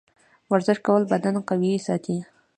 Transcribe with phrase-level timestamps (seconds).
[0.03, 0.03] د
[0.51, 2.17] ورزش کول بدن قوي ساتي.